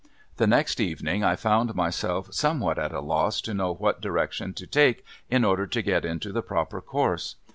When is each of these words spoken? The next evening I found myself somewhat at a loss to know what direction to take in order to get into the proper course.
The 0.37 0.47
next 0.47 0.79
evening 0.79 1.23
I 1.23 1.35
found 1.35 1.75
myself 1.75 2.33
somewhat 2.33 2.79
at 2.79 2.91
a 2.91 3.01
loss 3.01 3.39
to 3.41 3.53
know 3.53 3.71
what 3.75 4.01
direction 4.01 4.51
to 4.55 4.65
take 4.65 5.05
in 5.29 5.45
order 5.45 5.67
to 5.67 5.81
get 5.83 6.05
into 6.05 6.31
the 6.31 6.41
proper 6.41 6.81
course. 6.81 7.35